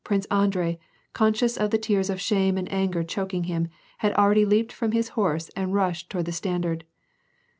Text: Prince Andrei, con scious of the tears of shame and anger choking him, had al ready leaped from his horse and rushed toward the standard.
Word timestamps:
Prince 0.03 0.25
Andrei, 0.31 0.79
con 1.13 1.31
scious 1.31 1.59
of 1.59 1.69
the 1.69 1.77
tears 1.77 2.09
of 2.09 2.19
shame 2.19 2.57
and 2.57 2.71
anger 2.73 3.03
choking 3.03 3.43
him, 3.43 3.67
had 3.99 4.11
al 4.13 4.29
ready 4.29 4.45
leaped 4.45 4.71
from 4.71 4.93
his 4.93 5.09
horse 5.09 5.49
and 5.49 5.75
rushed 5.75 6.09
toward 6.09 6.25
the 6.25 6.31
standard. 6.31 6.85